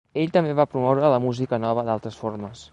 [0.21, 2.69] Ell també va promoure la música nova d'altres formes.